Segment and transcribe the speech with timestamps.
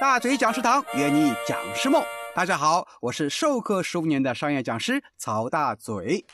[0.00, 2.00] 大嘴讲师堂约你讲师梦。
[2.32, 6.24] 大家好，我是授课十五年的商业讲师曹大嘴。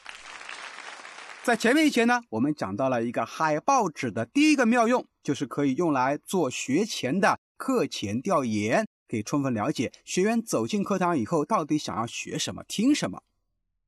[1.43, 13.23] 在前面一节呢，我们讲到了一个海报纸的第一个妙用，就是可以用来做学前的课前调研，可以充分了解学员走进课堂以后到底想要学什么、听什么。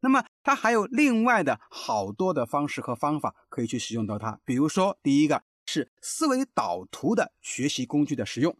[0.01, 8.57] 那么它还有另外的好多的方式和方法可以去使用到它，比如说第一个是思维导图的学习工具的使用，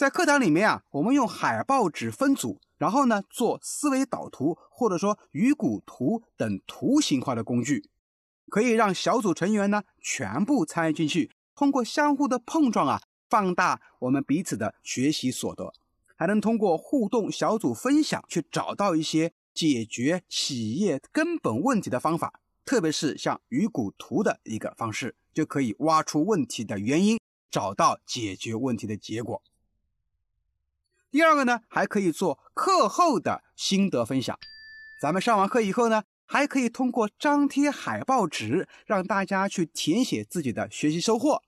[0.00, 7.90] 在课堂里面啊，我们用海报纸分组，然后呢做思维导图或者说鱼骨图等图形化的工具，
[8.48, 15.70] 可以让小组成员呢全部参与进去，通过相互的碰撞啊，放大我们彼此的学习所得，
[16.16, 19.34] 还能通过互动小组分享去找到一些。
[19.52, 27.18] 解决企业根本问题的方法，特别是像鱼骨图的一个方式，就可以挖出问题的原因，
[27.50, 29.42] 找到解决问题的结果。
[31.10, 34.38] 第二个呢，还可以做课后的心得分享。
[35.00, 41.42] 咱们上完课以后呢，还可以通过张贴海报纸，让大家去填写自己的学习收获。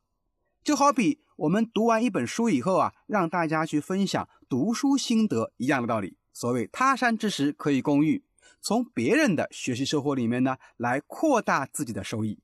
[0.65, 6.17] 就好比我们读完一本书以后啊，让大家去分享读书心得一样的道理。
[6.33, 8.25] 所谓他山之石可以攻玉，
[8.61, 12.41] 从别人的学习收获里面呢，来扩大自己的收益。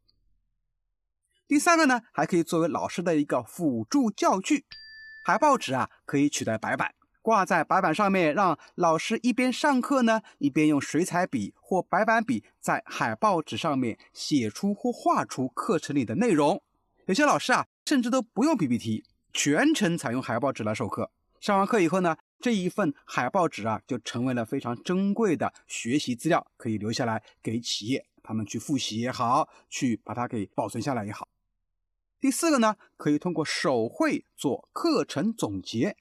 [1.48, 4.66] 第三个呢，还可以作为老师的一个辅助教具。
[5.25, 16.62] 海报纸啊，可以取代白板，挂在白板上面，让老师一边上课呢，一边用水彩笔或白板笔在海报纸上面写出或画出课程里的内容。
[17.06, 21.10] 有些老师啊，甚至都不用 PPT，全程采用海报纸来授课。
[21.41, 22.16] 上完课以后呢？
[22.41, 31.27] 这一份海报纸啊，就成为了非常珍贵的学习资料，可以留下来给企业他们去复习也好，去把它给保存下来也好。
[32.20, 35.97] 第四个呢，可以通过手绘做课程总结。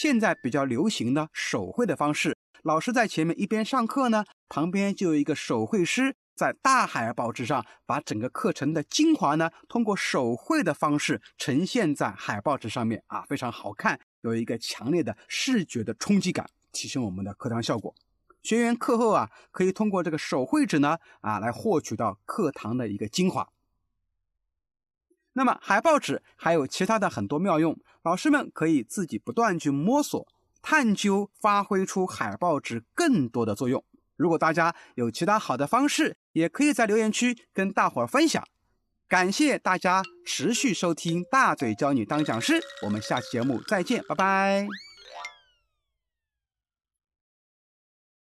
[0.00, 13.98] 现在比较流行的手绘的方式，老师在前面一边上课呢，旁边就有一个手绘师在大海报纸上把整个课程的精华呢，通过手绘的方式呈现在海报纸上面啊，非常好看。
[14.20, 17.92] 有一个强烈的视觉的冲击感，提升我们的课堂效果。
[18.44, 23.48] 学员课后啊，可以通过这个手绘纸呢，啊，来获取到课堂的一个精华。
[25.38, 30.26] 那么海报纸还有其他的很多妙用，老师们可以自己不断去摸索、
[30.60, 33.84] 探究，发挥出海报纸更多的作用。
[34.16, 38.42] 如果大家有其他好的方式，也可以在留言区跟大伙儿分享。
[39.06, 44.87] 感谢大家持续收听大嘴教你当讲师，我们下期节目再见，拜拜。